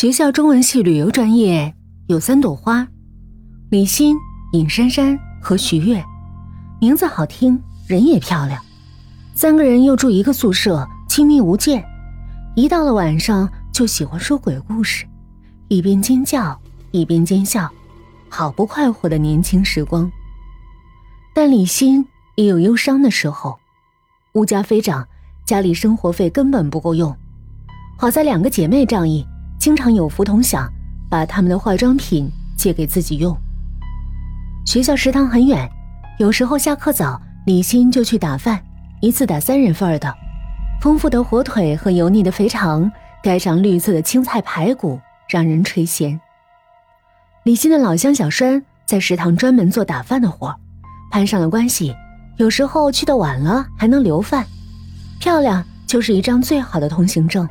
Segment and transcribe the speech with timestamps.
[0.00, 1.74] 学校中文系旅游专业
[2.06, 2.86] 有三朵花：
[3.68, 4.16] 李欣、
[4.52, 6.04] 尹珊珊和徐月，
[6.80, 8.62] 名字好听，人也漂亮。
[9.34, 11.84] 三个人又住一个宿舍，亲密无间。
[12.54, 15.04] 一到了晚上，就喜欢说鬼故事，
[15.66, 16.56] 一边尖叫
[16.92, 17.68] 一边奸笑，
[18.28, 20.08] 好不快活的年轻时光。
[21.34, 22.06] 但李欣
[22.36, 23.58] 也有忧伤的时候，
[24.34, 25.08] 物价飞涨，
[25.44, 27.12] 家里生活费根本不够用。
[27.96, 29.26] 好在两个姐妹仗义，
[29.58, 30.72] 经常有福同享，
[31.10, 33.36] 把他们的化妆品借给自己用。
[34.64, 35.68] 学校食堂很远，
[36.18, 38.62] 有时候下课早，李欣就去打饭，
[39.00, 40.14] 一次打三人份的，
[40.80, 42.90] 丰富的火腿和油腻的肥肠，
[43.22, 46.18] 盖上绿色的青菜排骨，让人垂涎。
[47.44, 50.54] 李欣的老乡小栓在食堂专门做打饭的活。
[51.10, 51.94] 攀上了关系，
[52.36, 54.44] 有时候去的晚了还能留饭，
[55.18, 57.48] 漂亮就是一张最好的通行证。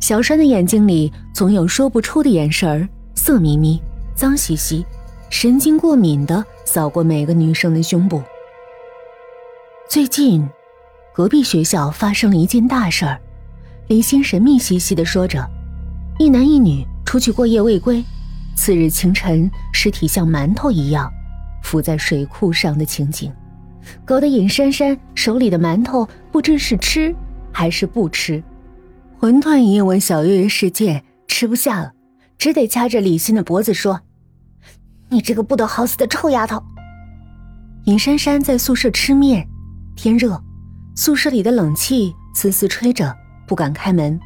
[0.00, 3.80] 小栓的眼睛里总有说不出的眼神儿，色眯眯、
[4.14, 4.84] 脏兮兮，
[5.28, 8.22] 神经过敏的扫过每个女生的胸部。
[9.90, 10.48] 最近，
[11.14, 13.20] 隔壁学校发生了一件大事儿，
[13.88, 15.46] 李欣神秘兮兮的说着
[16.18, 18.02] ：“一男一女出去过夜未归，
[18.56, 21.12] 次日清晨尸体像馒头一样。”
[21.62, 23.30] 浮在水库上的情景，
[24.06, 27.14] 搞得尹珊珊手里的馒头不知是吃
[27.52, 28.42] 还是不吃。
[29.20, 31.92] 馄饨一闻小月月事件，吃不下了，
[32.38, 34.00] 只得掐着李欣的脖子说
[35.10, 36.62] ：“你这个不得好死的臭丫头！”
[37.84, 39.46] 尹珊珊在宿舍吃面，
[39.94, 40.42] 天热，
[40.96, 43.14] 宿舍里的冷气丝丝吹着，
[43.46, 44.18] 不敢开门。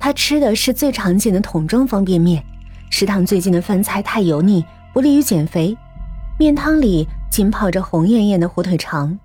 [0.00, 2.44] 她吃的是最常见的桶装方便面，
[2.90, 5.78] 食堂最近的饭菜太油腻，不利于减肥。
[6.40, 9.16] 面汤里浸泡着红艳艳的火腿肠，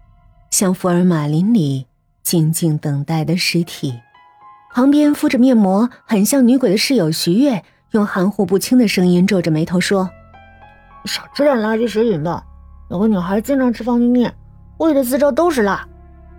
[0.51, 1.87] 像福尔马林里
[2.21, 3.95] 静静等待的尸体。
[4.77, 10.07] 旁边敷着面膜、很像女鬼的室友徐月，用含糊不清的声音皱着眉头说
[11.05, 12.43] ：“少吃点垃圾食品吧。
[12.91, 14.31] 有个女孩经常吃方便面，
[14.77, 15.83] 胃的四周都是辣，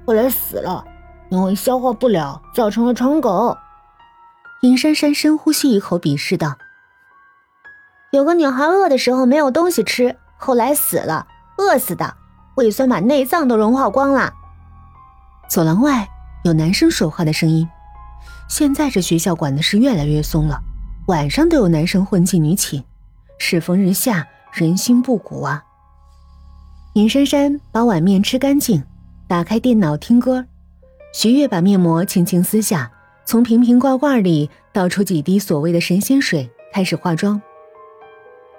[0.07, 0.85] 后来死了，
[1.31, 3.57] 因为消化不了，造成了肠梗。”
[4.63, 6.55] 尹珊珊深呼吸一口，鄙视道
[8.13, 11.27] ：“有个女孩饿的时候没有东西吃。”后来死了，
[11.57, 12.15] 饿死的，
[12.55, 14.33] 胃酸把内脏都融化光了。
[15.51, 16.09] 走廊外
[16.45, 17.69] 有男生说话的声音。
[18.49, 20.59] 现在这学校管的是越来越松了，
[21.07, 22.83] 晚上都有男生混进女寝，
[23.39, 25.63] 世风日下，人心不古啊。
[26.95, 28.83] 尹珊珊把碗面吃干净，
[29.29, 30.47] 打开电脑听歌。
[31.13, 32.91] 徐月把面膜轻轻撕下，
[33.25, 37.41] 从瓶瓶罐罐里倒出几滴所谓的神仙水，开始化妆。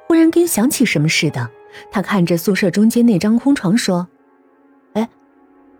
[0.07, 1.49] 忽然跟想起什么似的。
[1.91, 4.07] 他看着宿舍中间那张空床说
[4.93, 5.07] ：“哎，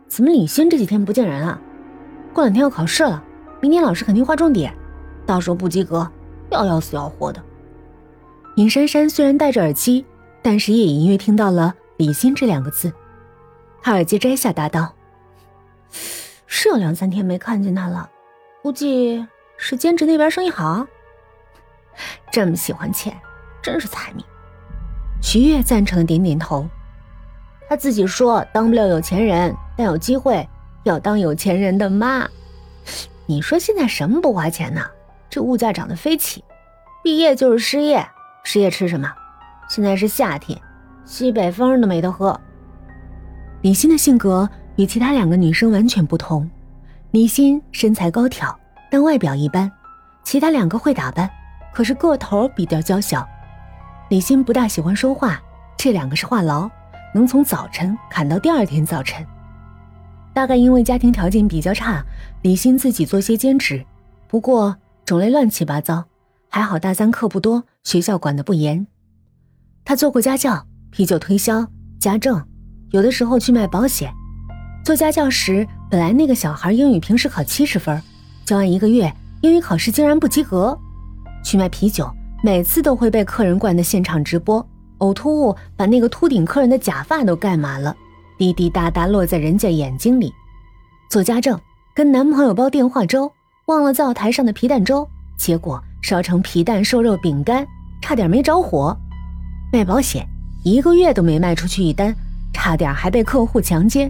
[0.08, 1.60] 怎么李欣这几天不见人啊？
[2.34, 3.24] 过两天要考试了，
[3.62, 4.74] 明天老师肯定划重点，
[5.26, 6.10] 到时候不及格
[6.50, 7.44] 要要死要活的。”
[8.56, 10.06] 尹珊珊虽然戴着耳机，
[10.42, 12.92] 但是也隐约听到了“李欣”这两个字。
[13.82, 14.94] 她耳机摘下，答道
[16.46, 18.10] ：“是有两三天没看见他了，
[18.62, 19.26] 估计
[19.56, 20.86] 是兼职那边生意好。
[22.32, 23.16] 这么喜欢钱，
[23.62, 24.26] 真是财迷。”
[25.22, 26.68] 徐月赞成的点点头，
[27.70, 30.48] 他自己说当不了有钱人，但有机会
[30.84, 32.28] 要当有钱人的妈。
[33.30, 34.82] 你说现在什么不花钱呢？
[35.30, 36.44] 这物价涨得飞起，
[37.04, 38.04] 毕业就是失业，
[38.44, 39.08] 失业吃什么？
[39.70, 40.60] 现在是夏天，
[41.06, 42.42] 西北风都没得喝。
[43.62, 46.50] 李欣的性格与其他两个女生完全不同，
[47.12, 48.60] 李欣身材高挑，
[48.90, 49.70] 但外表一般；
[50.24, 51.30] 其他两个会打扮，
[51.72, 53.24] 可是个头比较娇小。
[54.10, 55.40] 李欣不大喜欢说话，
[55.78, 56.68] 这两个是话痨，
[57.14, 59.24] 能从早晨侃到第二天早晨。
[60.34, 62.04] 大概因为家庭条件比较差，
[62.42, 63.86] 李欣自己做些兼职，
[64.28, 66.06] 不过种类乱七八糟。
[66.48, 68.88] 还好大三课不多，学校管得不严。
[69.86, 71.68] 他做过家教、啤酒推销、
[72.00, 72.44] 家政，
[72.92, 74.12] 有的时候去卖保险。
[74.84, 78.02] 做家教时，本来那个小孩英语平时考七十分，
[78.46, 80.78] 教完一个月，英语考试竟然不及格。
[81.44, 82.10] 去卖啤酒。
[82.42, 84.66] 每次都会被客人灌的现场直播，
[85.00, 87.94] 呕吐物把那个秃顶客人的假发都盖满了，
[88.38, 90.34] 滴滴答答落在人家眼睛里。
[91.10, 91.60] 做家政，
[92.00, 93.30] 跟男朋友煲电话粥，
[93.66, 95.06] 忘了灶台上的皮蛋粥，
[95.38, 97.68] 结果烧成皮蛋瘦肉饼干，
[98.02, 98.96] 差点没着火。
[99.74, 100.26] 卖保险，
[100.64, 102.16] 一个月都没卖出去一单，
[102.54, 104.10] 差点还被客户强奸。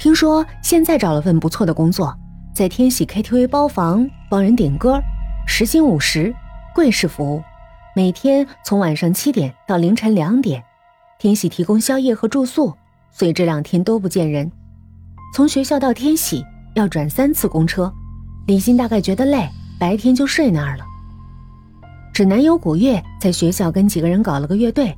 [0.00, 2.12] 听说现在找了份不错的工作，
[2.52, 5.00] 在天喜 KTV 包房帮人点歌，
[5.46, 6.34] 时薪五十。
[6.74, 7.40] 贵式服务，
[7.94, 10.64] 每天从晚上七点到凌晨两点，
[11.20, 12.74] 天喜提供宵夜和住宿，
[13.12, 14.50] 所以这两天都不见人。
[15.32, 16.44] 从学校到天喜
[16.74, 17.92] 要转三次公车，
[18.46, 20.84] 李欣大概觉得累，白天就睡那儿了。
[22.12, 24.96] 指南幽古月在学校跟几个人搞了个乐队，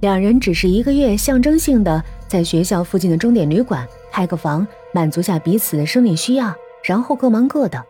[0.00, 6.54] 两人只是一个月象征性的在学校附近的钟点旅馆开个房，满足下彼此的生理需要，
[6.84, 7.82] 然后各忙各的。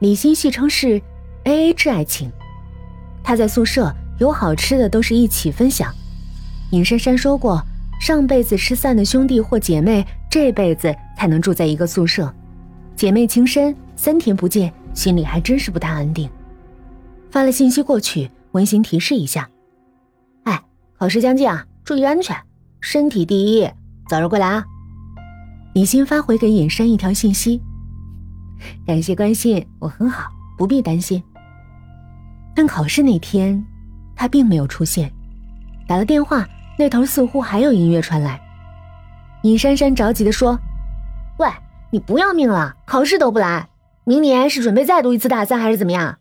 [0.00, 1.00] 李欣戏称是
[1.44, 2.30] A A 制爱情。
[3.22, 5.92] 他在宿舍有好吃的都是一起分享。
[6.70, 7.62] 尹珊珊说过，
[8.00, 12.32] 上辈子失散的兄弟或姐妹，这辈子才能住在一个宿舍。
[12.94, 16.28] 姐妹情深，三天不见，心里还真是不太安定。
[17.30, 19.48] 发了信息过去，温馨提示一下。
[20.44, 20.60] 哎，
[20.98, 22.36] 考试将近啊，注意安全，
[22.80, 23.68] 身体第一，
[24.08, 24.64] 早日归来啊！
[25.74, 27.60] 李欣发回给尹珊一条信息。
[28.84, 31.22] 感谢关心，我很好，不必担心。
[32.54, 33.64] 但考试那天，
[34.16, 35.12] 他并没有出现。
[35.86, 36.46] 打了电话，
[36.76, 38.40] 那头似乎还有音乐传来。
[39.48, 40.58] 尹珊珊着急地说
[41.40, 41.48] ：“喂，
[41.90, 42.74] 你不要命了？
[42.84, 43.66] 考试都不来，
[44.04, 46.18] 明年是准备再读一次大三，还是怎么样？”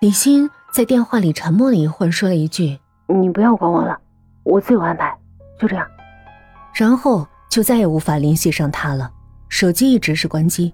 [0.00, 2.78] 李欣在电话里沉默了一会儿，说了一句
[3.20, 3.98] ：“你不要管我了，
[4.44, 5.12] 我自有安排。”
[5.58, 5.84] 就这样，
[6.72, 9.10] 然后就再也无法联系上他了，
[9.48, 10.72] 手机一直是关机。